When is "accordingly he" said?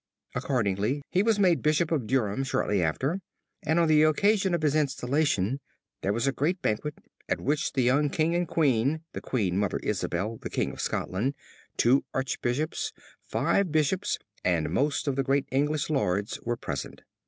0.33-1.21